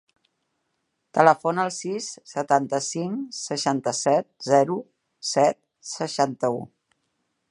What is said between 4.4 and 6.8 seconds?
zero, set, seixanta-u.